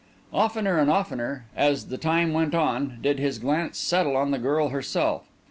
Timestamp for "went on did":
2.33-3.19